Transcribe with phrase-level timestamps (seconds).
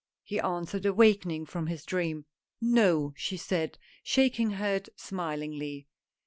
[0.23, 2.25] he answered, awakening from his dream."
[2.59, 5.85] No," she said, shaking her head, smilingly.